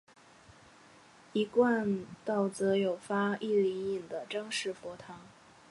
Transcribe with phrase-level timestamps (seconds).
[1.31, 5.19] 一贯道则有发一灵隐的张氏佛堂。